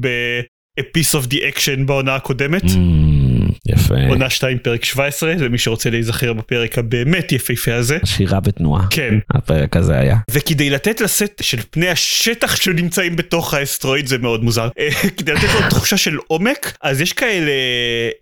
ב-A 0.77 0.83
Piece 0.83 1.13
of 1.15 1.33
the 1.33 1.37
Action 1.37 1.85
בעונה 1.85 2.15
הקודמת. 2.15 2.63
Mm, 2.63 3.24
יפה. 3.66 3.94
עונה 4.08 4.30
2 4.30 4.58
פרק 4.58 4.84
17 4.84 5.34
למי 5.34 5.58
שרוצה 5.58 5.90
להיזכר 5.90 6.32
בפרק 6.32 6.78
הבאמת 6.78 7.32
יפהפה 7.32 7.74
הזה. 7.74 7.98
שירה 8.04 8.40
בתנועה. 8.40 8.86
כן, 8.90 9.14
הפרק 9.34 9.76
הזה 9.76 9.98
היה. 9.98 10.16
וכדי 10.30 10.70
לתת 10.70 11.00
לסט 11.00 11.42
של 11.42 11.58
פני 11.70 11.88
השטח 11.88 12.56
שנמצאים 12.56 13.16
בתוך 13.16 13.54
האסטרואיד 13.54 14.06
זה 14.06 14.18
מאוד 14.18 14.44
מוזר 14.44 14.68
אה, 14.78 14.88
כדי 15.16 15.32
לתת 15.32 15.48
לו 15.54 15.60
תחושה 15.70 15.96
של 15.96 16.16
עומק 16.26 16.76
אז 16.82 17.00
יש 17.00 17.12
כאלה 17.12 17.50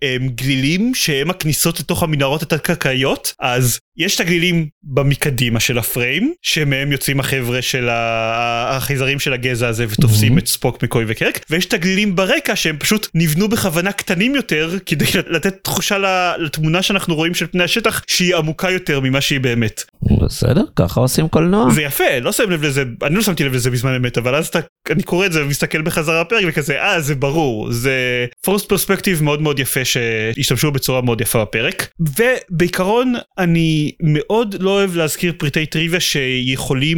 אה, 0.03 0.15
גלילים 0.35 0.95
שהם 0.95 1.29
הכניסות 1.29 1.79
לתוך 1.79 2.03
המנהרות 2.03 2.41
התת-קרקעיות 2.43 3.33
אז 3.39 3.79
יש 3.97 4.15
את 4.15 4.19
הגלילים 4.19 4.67
במקדימה 4.83 5.59
של 5.59 5.77
הפריים 5.77 6.33
שמהם 6.41 6.91
יוצאים 6.91 7.19
החבר'ה 7.19 7.61
של 7.61 7.87
החייזרים 7.91 9.19
של 9.19 9.33
הגזע 9.33 9.67
הזה 9.67 9.85
ותופסים 9.89 10.35
Mhm. 10.35 10.39
את 10.39 10.47
ספוק 10.47 10.83
מקוי 10.83 11.05
וקרק 11.07 11.39
ויש 11.49 11.65
את 11.65 11.73
הגלילים 11.73 12.15
ברקע 12.15 12.55
שהם 12.55 12.77
פשוט 12.77 13.07
נבנו 13.13 13.47
בכוונה 13.47 13.91
קטנים 13.91 14.35
יותר 14.35 14.77
כדי 14.85 15.05
לתת 15.27 15.63
תחושה 15.63 15.97
לתמונה 16.37 16.81
שאנחנו 16.81 17.15
רואים 17.15 17.33
של 17.33 17.47
פני 17.47 17.63
השטח 17.63 18.03
שהיא 18.07 18.35
עמוקה 18.35 18.71
יותר 18.71 18.99
ממה 18.99 19.21
שהיא 19.21 19.39
באמת. 19.39 19.83
בסדר, 20.23 20.63
ככה 20.75 20.99
עושים 20.99 21.27
קולנוע. 21.27 21.71
זה 21.71 21.81
יפה 21.81 22.19
לא 22.21 22.31
שם 22.31 22.51
לב 22.51 22.63
לזה 22.63 22.83
אני 23.03 23.15
לא 23.15 23.21
שמתי 23.21 23.43
לב 23.43 23.53
לזה 23.53 23.71
בזמן 23.71 23.95
אמת 23.95 24.17
אבל 24.17 24.35
אז 24.35 24.47
אתה 24.47 24.59
אני 24.89 25.03
קורא 25.03 25.25
את 25.25 25.31
זה 25.33 25.43
ומסתכל 25.43 25.81
בחזרה 25.81 26.23
בפרק 26.23 26.43
וכזה 26.47 26.81
אה 26.81 27.01
זה 27.01 27.15
ברור 27.15 27.71
זה 27.71 27.93
פורסט 28.45 28.69
פרספקטיב 28.69 29.23
מאוד 29.23 29.41
מאוד 29.41 29.59
יפה 29.59 29.85
שהשתמשו 29.85 30.71
בצורה 30.71 31.01
מאוד 31.01 31.21
יפה 31.21 31.41
בפרק 31.41 31.87
ובעיקרון 31.99 33.13
אני 33.37 33.91
מאוד 34.03 34.55
לא 34.59 34.69
אוהב 34.69 34.95
להזכיר 34.95 35.33
פריטי 35.37 35.65
טריוויה 35.65 35.99
שיכולים 35.99 36.97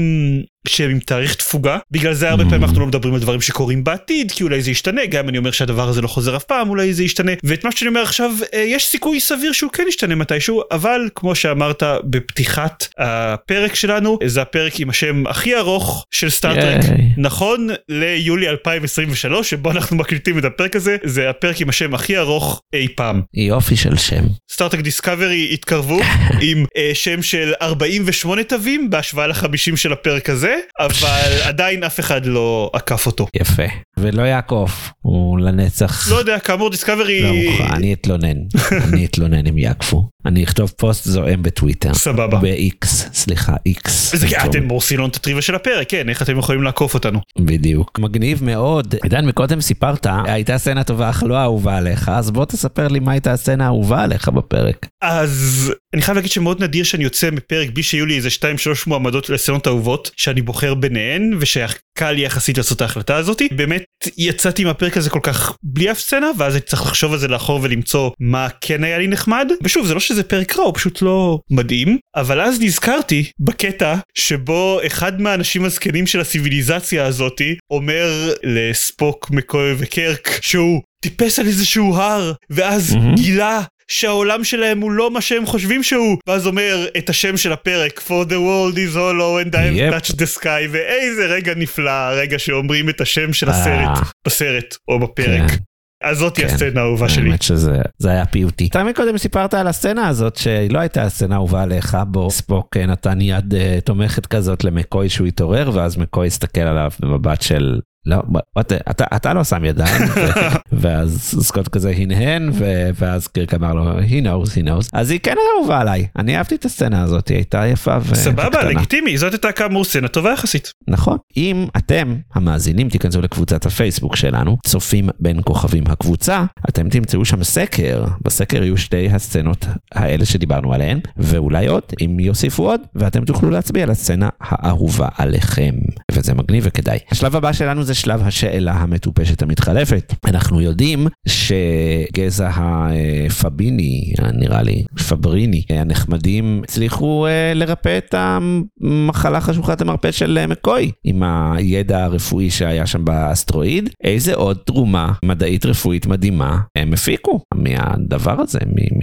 שהם 0.68 0.90
עם 0.92 1.00
תאריך 1.00 1.36
תפוגה 1.36 1.78
בגלל 1.92 2.14
זה 2.14 2.30
הרבה 2.30 2.44
Mm. 2.44 2.50
פעמים 2.50 2.64
אנחנו 2.64 2.80
לא 2.80 2.86
מדברים 2.88 3.14
על 3.14 3.20
דברים 3.20 3.42
שקורים 3.42 3.84
בעתיד 3.84 4.32
כי 4.32 4.44
אולי 4.44 4.62
זה 4.62 4.72
ישתנה 4.72 5.06
גם 5.06 5.24
אם 5.24 5.30
אני 5.30 5.38
אומר 5.38 5.52
שהדבר 5.52 5.90
הזה 5.90 6.02
לא 6.02 6.08
חוזר 6.08 6.36
אף 6.36 6.44
פעם 6.44 6.70
אולי 6.70 6.94
זה 6.94 7.04
ישתנה 7.04 7.32
ואת 7.44 7.64
מה 7.64 7.72
שאני 7.72 7.90
אומר 7.90 8.02
עכשיו 8.02 8.32
אה, 8.54 8.60
יש 8.60 8.86
סיכוי 8.86 9.20
סביר 9.20 9.52
שהוא 9.52 9.72
כן 9.72 9.84
ישתנה 9.88 10.16
מתישהו 10.16 10.62
אבל 10.72 11.10
כמו 11.16 11.36
שאמרת 11.36 11.84
בפתיחת 12.04 12.88
הפרק 12.98 13.76
שלנו 13.76 14.18
זה 14.26 14.42
הפרק 14.42 14.80
עם 14.80 14.90
השם 14.90 15.28
הכי 15.28 15.56
ארוך 15.56 16.06
של 16.12 16.30
סטארטרק. 16.30 16.86
נכון 17.18 17.68
ליולי 17.90 18.50
2023 18.50 19.50
שבו 19.50 19.72
אנחנו 19.72 19.98
מקליטים 19.98 20.40
את 20.40 20.46
הפרק 20.46 20.76
הזה 20.76 20.98
זה 21.04 21.30
הפרק 21.30 21.62
עם 21.62 21.70
השם 21.70 21.94
הכי 21.94 22.18
ארוך 22.18 22.62
אי 22.74 22.88
פעם. 22.96 23.22
יופי 23.34 23.76
של 23.76 23.98
שם. 23.98 24.24
סטארטרק 24.52 24.80
דיסקאברי 24.80 25.50
התקרבו 25.54 26.00
עם 26.48 26.64
uh, 26.64 26.96
שם 26.96 27.22
של 27.22 27.54
48 27.62 28.44
תווים 28.44 28.90
בהשוואה 28.90 29.28
ל-50 29.28 29.76
של 29.76 29.94
הפרק 29.94 30.30
הזה 30.30 30.56
אבל 30.80 31.32
עדיין 31.50 31.84
אף 31.84 32.00
אחד 32.00 32.26
לא 32.26 32.70
עקף 32.74 33.06
אותו. 33.06 33.28
יפה. 33.36 33.64
ולא 33.98 34.22
יעקוף, 34.22 34.90
הוא 35.02 35.40
לנצח. 35.40 36.12
לא 36.12 36.16
יודע 36.16 36.40
כאמור 36.40 36.70
דיסקאברי 36.70 37.22
לא 37.24 37.66
אני 37.76 37.94
אתלונן, 37.94 38.38
אני 38.88 39.06
אתלונן 39.06 39.48
אם 39.48 39.58
יעקפו. 39.58 40.10
אני 40.28 40.44
אכתוב 40.44 40.74
פוסט 40.78 41.06
זועם 41.06 41.44
בטוויטר. 41.44 41.94
סבבה. 41.94 42.40
ב-X, 42.40 42.86
סליחה, 43.14 43.54
X. 43.70 43.90
זה 44.18 44.28
כי 44.28 44.38
אתם 44.38 44.70
הורסים 44.70 44.98
לנו 44.98 45.08
את 45.08 45.16
הטריוויה 45.16 45.42
של 45.42 45.56
הפרק 45.56 45.90
כן 45.90 46.10
איך 46.10 46.22
אתם 46.22 46.38
יכולים 46.38 46.64
לעקוף 46.64 46.94
אותנו. 46.94 47.20
בדיוק. 47.40 48.00
מגניב 48.00 48.44
מאוד. 48.44 48.96
עידן, 49.04 49.26
מקודם 49.26 49.62
סיפרת, 49.62 50.08
הייתה 50.26 50.58
סצנה 50.58 50.84
טובה 50.84 51.10
אך 51.10 51.24
לא 51.24 51.42
אהובה 51.42 51.78
עליך, 51.78 52.10
אז 52.10 52.32
בוא 52.32 52.46
תספר 52.46 52.88
לי 52.88 53.00
מה 53.00 53.12
הייתה 53.12 53.32
הסצנה 53.32 53.64
האהובה 53.66 54.04
עליך 54.04 54.30
בפרק. 54.30 54.88
אז 55.02 55.74
אני 55.94 56.02
חייב 56.02 56.16
להגיד 56.16 56.32
שמאוד 56.32 56.64
נדיר 56.64 56.84
שאני 56.84 57.04
יוצא 57.04 57.30
מפרק 57.32 57.70
בלי 57.70 57.84
שיהיו 57.84 58.06
לי 58.06 58.16
איזה 58.16 58.30
2-3 58.30 58.42
מועמדות 58.88 59.30
לסצנות 59.30 59.68
אהובות 59.68 60.12
שאני 60.18 60.42
בוחר 60.42 60.74
ביניהן 60.74 61.38
ושקל 61.40 62.12
לי 62.12 62.22
יחסית 62.22 62.58
לעשות 62.58 62.76
את 62.78 62.82
ההחלטה 62.82 63.16
הזאתי 63.16 63.48
באמת 63.52 63.84
יצאתי 64.18 64.64
מהפרק 64.64 64.98
הזה 64.98 65.10
כל 65.10 65.20
כך 65.24 65.56
בלי 65.64 65.92
אף 65.92 66.00
סצנה 66.00 66.32
ואז 66.38 66.56
הייתי 66.56 66.68
צריך 66.68 66.82
לחשוב 66.82 67.14
על 67.14 67.20
זה 67.20 67.28
לאחור 67.28 67.60
ולמצוא 67.64 68.12
מה 68.20 68.48
כן 68.62 68.84
היה 68.84 68.98
לי 68.98 69.08
נחמד 69.08 69.52
ושוב 69.64 69.86
זה 69.86 69.94
לא 69.94 70.00
שזה 70.00 70.24
פרק 70.24 70.58
רע 70.58 70.64
הוא 70.64 70.74
פשוט 70.74 71.02
לא 71.02 71.40
מדהים 71.52 71.98
אבל 72.16 72.42
אז 72.42 72.62
נזכרתי 72.62 73.32
בקטע 73.40 73.96
שבו 74.14 74.80
אחד 74.86 75.22
מהאנשים 75.22 75.66
הזקנים 75.66 76.08
של 76.08 76.20
הסיביליזציה 76.20 77.06
הזאתי 77.06 77.56
אומר 77.72 78.34
לספוק 78.44 79.30
מקוי 79.32 79.74
וקרק 79.78 80.40
שהוא 80.42 80.82
טיפס 81.02 81.40
על 81.40 81.48
איזשהו 81.48 81.96
הר 81.96 82.34
ואז 82.50 82.96
מהמם. 82.96 83.16
גילה 83.16 83.62
שהעולם 83.92 84.44
שלהם 84.44 84.82
הוא 84.82 84.92
לא 84.92 85.12
מה 85.12 85.22
שהם 85.22 85.46
חושבים 85.46 85.84
שהוא 85.84 86.18
ואז 86.28 86.48
אומר 86.48 86.88
את 86.98 87.10
השם 87.10 87.38
של 87.38 87.52
הפרק 87.52 88.02
for 88.08 88.30
the 88.30 88.32
world 88.32 88.76
is 88.76 88.96
hollow 88.96 89.46
and 89.46 89.54
I 89.54 89.58
have 89.58 89.74
יפ. 89.74 89.94
touched 89.94 90.16
the 90.16 90.40
sky 90.40 90.70
ואיזה 90.72 91.26
רגע 91.26 91.54
נפלא 91.56 91.92
הרגע 91.92 92.40
שאומרים 92.40 92.90
את 92.90 93.02
השם 93.02 93.34
של 93.34 93.50
אה. 93.50 93.62
הסרט 93.62 94.08
בסרט 94.28 94.76
או 94.88 95.00
בפרק. 95.00 95.52
כן. 95.52 95.58
אז 96.04 96.18
זאתי 96.18 96.42
כן. 96.42 96.48
הסצנה 96.48 96.82
האהובה 96.82 97.10
שלי. 97.10 97.30
האמת 97.30 97.42
שזה 97.42 97.82
זה 97.98 98.10
היה 98.10 98.26
פיוטי. 98.26 98.68
אתה 98.68 98.84
מקודם 98.84 99.18
סיפרת 99.18 99.54
על 99.54 99.68
הסצנה 99.68 100.08
הזאת 100.08 100.36
שהיא 100.36 100.72
לא 100.72 100.80
הייתה 100.80 101.04
הסצנה 101.04 101.36
אהובה 101.36 101.64
עליך, 101.64 101.98
בו 102.08 102.32
ספוק 102.32 102.78
אה, 102.78 102.86
נתן 102.86 103.22
יד 103.22 103.54
אה, 103.54 103.78
תומכת 103.84 104.26
כזאת 104.26 104.64
למקוי 104.64 105.10
שהוא 105.10 105.28
התעורר, 105.28 105.72
ואז 105.74 105.98
מקוי 105.98 106.28
הסתכל 106.28 106.62
עליו 106.62 106.92
במבט 107.00 107.42
של... 107.42 107.80
לא, 108.08 108.22
אתה, 108.60 108.76
אתה, 109.16 109.34
לא 109.34 109.44
שם 109.44 109.66
ידיים, 109.66 110.02
ואז 110.82 111.38
סקוט 111.42 111.68
כזה 111.68 111.94
הנהן, 111.98 112.50
ואז 112.96 113.28
קירק 113.28 113.54
אמר 113.54 113.74
לו, 113.74 114.00
he 114.00 114.24
knows, 114.24 114.50
he 114.50 114.68
knows. 114.68 114.90
אז 114.94 115.12
היא 115.12 115.20
כן 115.24 115.36
אהובה 115.58 115.80
עליי, 115.80 116.08
אני 116.16 116.38
אהבתי 116.38 116.56
את 116.56 116.66
הסצנה 116.66 117.04
הזאת, 117.04 117.28
היא 117.28 117.38
הייתה 117.38 117.68
יפה 117.68 117.98
ו- 118.02 118.16
סבבה 118.16 118.48
וקטנה. 118.48 118.64
לגיטימי 118.64 119.18
זאת 119.18 119.34
הייתה 119.34 119.52
כאמור 119.52 119.84
סצנה 119.84 120.08
טובה 120.08 120.32
יחסית. 120.32 120.74
נכון. 120.88 121.18
אם 121.38 121.68
אתם, 121.78 122.16
המאזינים, 122.36 122.90
תיכנסו 122.90 123.22
לקבוצת 123.22 123.66
הפייסבוק 123.66 124.16
שלנו, 124.16 124.58
צופים 124.68 125.10
בין 125.20 125.40
כוכבים 125.46 125.84
הקבוצה, 125.88 126.44
אתם 126.70 126.90
תמצאו 126.90 127.26
שם 127.26 127.44
סקר. 127.44 128.06
בסקר 128.22 128.64
יהיו 128.64 128.78
שתי 128.78 129.10
הסצנות 129.10 129.66
האלה 129.92 130.26
שדיברנו 130.26 130.74
עליהן, 130.74 131.00
ואולי 131.18 131.68
עוד, 131.68 131.84
אם 132.06 132.20
יוסיפו 132.20 132.70
עוד, 132.70 132.82
ואתם 132.96 133.26
תוכלו 133.26 133.50
להצביע 133.50 133.84
על 133.84 133.90
הסצנה 133.90 134.30
האהובה 134.42 135.08
עליכם. 135.18 135.74
וזה 136.12 136.34
מגניב 136.34 136.64
וכדאי. 136.68 137.00
השלב 137.12 137.36
הבא 137.36 137.54
שלנו 137.54 137.84
זה 137.84 137.94
שלב 137.98 138.22
השאלה 138.28 138.72
המטופשת 138.74 139.42
המתחלפת. 139.42 140.14
אנחנו 140.26 140.62
יודעים 140.62 141.08
שגזע 141.28 142.52
הפביני, 142.56 144.14
נראה 144.34 144.62
לי, 144.64 144.84
פבריני, 145.10 145.64
הנחמדים, 145.70 146.62
הצליחו 146.64 147.28
אה, 147.28 147.54
לרפא 147.56 147.98
את 147.98 148.16
המחלה 148.18 149.42
חשוכת 149.42 149.82
המרפא 149.82 150.12
של 150.12 150.38
אה, 150.38 150.48
מקוי 150.48 150.92
עם 151.04 151.24
הידע 151.24 152.04
הרפואי 152.04 152.50
שהיה 152.50 152.86
שם 152.86 153.06
באסטרואיד. 153.06 153.90
איזה 154.04 154.36
עוד 154.36 154.58
תרומה 154.66 155.12
מדעית 155.26 155.66
רפואית 155.66 156.06
מדהימה 156.08 156.60
הם 156.78 156.94
הפיקו 156.94 157.40
מהדבר 157.54 158.42
הזה, 158.42 158.60
מ- 158.66 158.98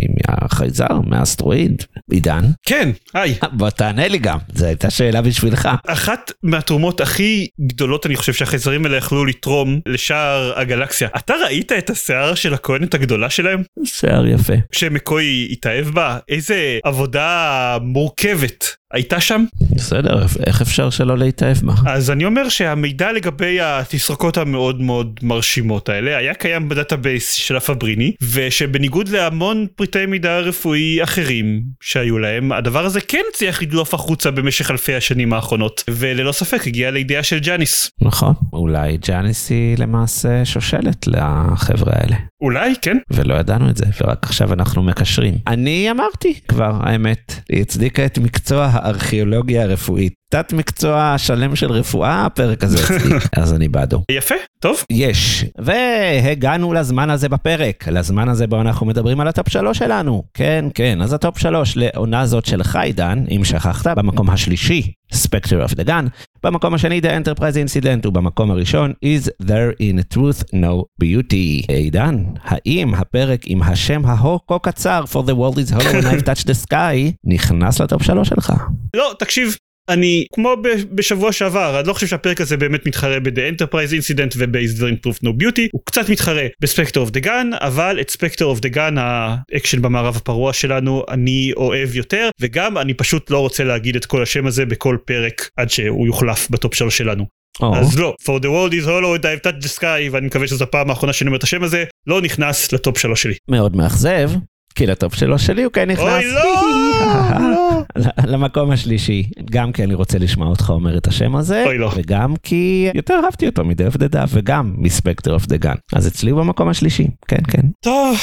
מ- 0.65 0.75
מהחייזר, 0.75 1.01
מהאסטרואיד. 1.07 1.83
עידן, 2.11 2.45
כן 2.67 2.91
היי. 3.15 3.35
בוא 3.53 3.71
תענה 3.71 4.09
לי 4.09 4.19
גם, 4.19 4.39
זו 4.55 4.67
הייתה 4.67 4.91
שאלה 4.91 5.23
בשבילך. 5.23 5.69
אחת 5.87 6.33
מהתרומות 6.43 7.01
הכי 7.01 7.47
גדולות 7.61 8.07
אני 8.07 8.17
חושב 8.17 8.33
שהחייזרים 8.33 8.87
האלה 8.87 8.97
יכלו 8.97 9.25
לתרום 9.25 9.81
לשאר 9.87 10.53
הגלקסיה. 10.57 11.09
אתה 11.17 11.35
ראית 11.45 11.73
את 11.73 11.91
השיער 11.91 12.35
של 12.35 12.55
הכהנת 12.55 12.95
הגדולה 12.95 13.31
שלהם? 13.31 13.63
שיער 13.85 14.27
יפה. 14.27 14.53
שמקוי 14.73 15.49
התאהב 15.53 15.87
בה? 15.87 16.19
איזה 16.29 16.79
עבודה 16.85 17.79
מורכבת 17.81 18.65
הייתה 18.95 19.21
שם? 19.21 19.45
בסדר, 19.71 20.27
איך 20.47 20.63
אפשר 20.63 20.91
שלא 20.91 21.19
להתאהב 21.19 21.57
בה? 21.57 21.75
אז 21.87 22.11
אני 22.11 22.25
אומר 22.25 22.49
שהמידע 22.49 23.13
לגבי 23.13 23.61
התסרוקות 23.61 24.39
המאוד 24.39 24.81
מאוד 24.81 25.21
מרשימות 25.23 25.89
האלה 25.89 26.17
היה 26.17 26.35
קיים 26.35 26.69
ב-database 26.69 27.33
של 27.33 27.57
הפבריני 27.57 28.13
ושבניגוד 28.33 29.09
להמון 29.09 29.67
פריטי 29.77 30.07
מידע 30.07 30.39
רפואי 30.39 31.03
אחרים 31.03 31.63
שהיו 31.81 32.19
להם 32.19 32.53
הדבר 32.53 32.85
הזה 32.85 33.01
כן 33.01 33.23
הצליח 33.31 33.63
לדלוף 33.63 33.95
החוצה 33.95 34.31
במשך 34.31 34.71
אלפי 34.71 34.95
השנים 34.95 35.33
האחרונות 35.33 35.85
וללא 35.91 36.33
ספק 36.33 36.67
הגיע 36.67 36.91
לידיעה 36.91 37.23
של 37.23 37.39
ג'אניס. 37.39 37.91
נכון, 38.03 38.35
אולי 38.53 38.99
ג'אניס 39.09 39.51
היא 39.51 39.79
למעשה 39.79 40.45
שושלת 40.45 41.07
לחבר'ה 41.07 41.93
האלה. 41.97 42.17
אולי 42.43 42.75
כן 42.83 42.97
ולא 43.11 43.35
ידענו 43.35 43.71
את 43.71 43.77
זה, 43.77 43.85
ורק 44.01 44.25
עכשיו 44.25 44.53
אנחנו 44.53 44.83
מקשרים. 44.83 45.35
אני 45.47 45.91
אמרתי 45.91 46.41
כבר, 46.49 46.73
האמת, 46.81 47.41
היא 47.49 47.61
הצדיקה 47.61 48.07
את 48.07 48.19
מקצוע 48.19 48.71
הארכיאולוגיה 48.85 49.63
הרפואית. 49.63 50.24
תת 50.35 50.53
מקצוע 50.53 51.15
שלם 51.19 51.57
של 51.57 51.73
רפואה, 51.73 52.27
הפרק 52.27 52.65
הזה 52.65 52.79
אצלי, 52.79 53.17
אז 53.43 53.55
אני 53.55 53.69
בעדו. 53.69 54.03
יפה, 54.11 54.35
טוב. 54.59 54.85
יש, 54.91 55.45
והגענו 55.59 56.73
לזמן 56.73 57.11
הזה 57.11 57.29
בפרק, 57.29 57.89
לזמן 57.89 58.29
הזה 58.29 58.47
בו 58.47 58.61
אנחנו 58.61 58.87
מדברים 58.87 59.21
על 59.21 59.29
ה-top 59.29 59.49
שלוש 59.49 59.79
שלנו. 59.79 60.23
כן, 60.35 60.65
כן, 60.75 61.03
אז 61.03 61.13
ה-top 61.13 61.39
שלוש 61.39 61.77
לעונה 61.77 62.27
זאת 62.27 62.47
של 62.47 62.63
עידן, 62.63 63.25
אם 63.37 63.45
שכחת, 63.45 63.99
במקום 63.99 64.31
השלישי, 64.31 64.93
Spectre 65.13 65.69
of 65.69 65.75
the 65.75 65.87
Gun, 65.87 66.09
במקום 66.43 66.75
השני 66.75 67.01
The 67.01 67.27
Enterprise 67.27 67.85
Incident, 67.85 68.09
ובמקום 68.09 68.51
הראשון 68.51 68.93
Is 69.05 69.47
There 69.47 69.81
in 69.81 70.17
Truth 70.17 70.43
No 70.43 71.03
Beauty. 71.03 71.67
עידן, 71.69 72.25
האם 72.45 72.95
הפרק 72.95 73.41
עם 73.47 73.63
השם 73.63 74.07
ההוא 74.07 74.41
כה 74.49 74.59
קצר 74.59 75.05
For 75.13 75.27
the 75.27 75.35
World 75.35 75.59
is 75.59 75.75
Hollow 75.75 76.03
and 76.03 76.07
I've 76.07 76.25
touched 76.25 76.47
the 76.47 76.71
sky 76.71 77.13
נכנס 77.25 77.81
ל-top 77.81 78.03
שלוש 78.03 78.29
שלך? 78.29 78.53
לא, 78.97 79.13
תקשיב, 79.19 79.57
אני 79.89 80.27
כמו 80.33 80.57
בשבוע 80.93 81.33
שעבר 81.33 81.81
אני 81.81 81.89
לא 81.89 81.93
חושב 81.93 82.07
שהפרק 82.07 82.41
הזה 82.41 82.57
באמת 82.57 82.87
מתחרה 82.87 83.21
ב-The 83.21 83.55
Enterprise 83.55 83.91
Incident 83.91 84.35
וב- 84.37 84.63
Is 84.63 84.81
There 84.81 84.83
in 84.83 85.07
Truth 85.07 85.25
No 85.25 85.29
Beauty 85.43 85.69
הוא 85.73 85.81
קצת 85.85 86.09
מתחרה 86.09 86.47
ב-Spectre 86.61 87.09
of 87.09 87.11
the 87.11 87.25
Gun 87.25 87.57
אבל 87.61 88.01
את 88.01 88.11
Spectre 88.11 88.57
of 88.57 88.61
the 88.67 88.75
Gun 88.75 88.95
האקשן 88.97 89.83
במערב 89.83 90.17
הפרוע 90.17 90.53
שלנו 90.53 91.05
אני 91.09 91.53
אוהב 91.57 91.95
יותר 91.95 92.29
וגם 92.41 92.79
אני 92.79 92.95
פשוט 92.95 93.31
לא 93.31 93.39
רוצה 93.39 93.65
להגיד 93.65 93.97
את 93.97 94.07
כל 94.07 94.23
השם 94.23 94.47
הזה 94.47 94.65
בכל 94.67 94.97
פרק 95.05 95.49
עד 95.57 95.71
שהוא 95.71 96.07
יוחלף 96.07 96.51
ב-top 96.51 96.75
שלוש 96.75 96.99
שלנו. 96.99 97.27
או, 97.61 97.77
אז 97.77 97.99
לא, 97.99 98.15
For 98.23 98.41
the 98.43 98.47
world 98.47 98.73
is 98.73 98.87
hollow 98.87 99.21
and 99.21 99.25
I've 99.25 99.47
touched 99.47 99.65
the 99.65 99.79
sky 99.79 100.11
ואני 100.11 100.27
מקווה 100.27 100.47
שזו 100.47 100.65
הפעם 100.65 100.91
האחרונה 100.91 101.13
שאני 101.13 101.29
אומר 101.29 101.39
את 101.39 101.43
השם 101.43 101.63
הזה 101.63 101.85
לא 102.07 102.23
נכנס 102.23 102.73
ל-top 102.73 102.99
שלוש 102.99 103.23
שלי. 103.23 103.35
מאוד 103.49 103.77
מאכזב, 103.77 104.31
כי 104.75 104.87
ל-top 104.87 105.15
שלוש 105.15 105.47
שלי 105.47 105.63
הוא 105.63 105.73
כן 105.73 105.91
נכנס. 105.91 106.05
אוי 106.07 106.25
לא! 106.25 107.83
למקום 108.33 108.71
השלישי, 108.71 109.29
גם 109.51 109.73
כי 109.73 109.85
אני 109.85 109.95
רוצה 109.95 110.19
לשמוע 110.19 110.47
אותך 110.47 110.71
אומר 110.71 110.99
את 110.99 111.07
השם 111.07 111.37
הזה, 111.37 111.65
אוי, 111.67 111.79
לא. 111.79 111.93
וגם 111.97 112.35
כי 112.43 112.91
יותר 112.95 113.21
אהבתי 113.25 113.47
אותו 113.47 113.65
מ-, 113.65 114.25
וגם 114.29 114.75
מ-Spectre 114.79 115.35
of 115.35 115.47
the 115.47 115.57
Gun. 115.57 115.75
אז 115.93 116.09
אצלי 116.09 116.31
הוא 116.31 116.41
במקום 116.41 116.69
השלישי, 116.69 117.07
כן 117.29 117.43
כן, 117.51 117.63
טוב, 117.81 118.19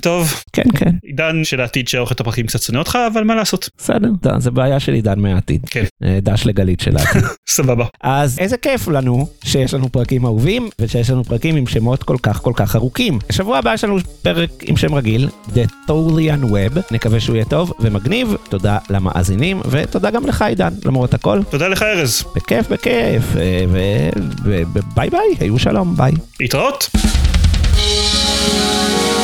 טוב, 0.00 0.34
כן 0.52 0.62
כן, 0.76 0.90
עידן 1.02 1.44
של 1.44 1.60
העתיד 1.60 1.88
שעורך 1.88 2.12
את 2.12 2.20
הפרקים 2.20 2.46
קצת 2.46 2.62
שונא 2.62 2.78
אותך 2.78 2.98
אבל 3.12 3.24
מה 3.24 3.34
לעשות, 3.34 3.68
בסדר, 3.78 4.08
זה- 4.22 4.30
זה 4.38 4.50
בעיה 4.50 4.80
של 4.80 4.92
עידן 4.92 5.20
מהעתיד. 5.20 5.60
כן. 5.70 5.84
אה, 6.04 6.18
דש 6.22 6.46
לגלית 6.46 6.80
של 6.80 6.96
העתיד. 6.96 7.22
סבבה. 7.48 7.84
אז 8.02 8.38
איזה 8.38 8.56
כיף 8.56 8.88
לנו 8.88 9.26
שיש 9.44 9.74
לנו 9.74 9.92
פרקים 9.92 10.24
אהובים 10.26 10.68
ושיש 10.78 11.10
לנו 11.10 11.24
פרקים 11.24 11.56
עם 11.56 11.66
שמות 11.66 12.02
כל 12.02 12.16
כך 12.22 12.42
כל 12.42 12.52
כך 12.56 12.76
ארוכים. 12.76 13.18
בשבוע 13.28 13.58
הבא 13.58 13.74
יש 13.74 13.84
לנו 13.84 13.98
פרק 14.22 14.50
עם 14.62 14.76
שם 14.76 14.94
רגיל, 14.94 15.28
The 15.48 15.68
Tholian 15.90 16.44
Web, 16.44 16.78
נקווה 16.90 17.20
שהוא 17.20 17.36
יהיה 17.36 17.44
טוב 17.44 17.72
ומגניב, 17.80 18.34
תודה 18.48 18.78
למאזינים 18.90 19.60
ותודה 19.70 20.10
גם 20.10 20.26
לך 20.26 20.42
עידן, 20.42 20.72
למרות 20.84 21.14
הכל. 21.14 21.40
תודה 21.50 21.68
לך 21.68 21.82
ארז, 21.82 22.24
בכיף 22.36 22.68
בכיף, 22.68 23.36
אה, 23.36 23.64
וביי 24.44 25.10
ביי, 25.10 25.20
היו 25.40 25.58
שלום, 25.58 25.96
ביי. 25.96 26.12
להתראות. 26.40 26.88
Thank 27.88 29.17